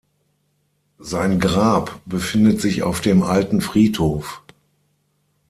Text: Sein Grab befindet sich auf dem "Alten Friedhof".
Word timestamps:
Sein 0.97 1.39
Grab 1.39 1.99
befindet 2.07 2.59
sich 2.59 2.81
auf 2.81 3.01
dem 3.01 3.21
"Alten 3.21 3.61
Friedhof". 3.61 4.41